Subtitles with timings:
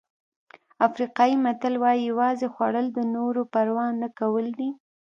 [0.87, 4.69] افریقایي متل وایي یوازې خوړل د نورو پروا نه کول دي.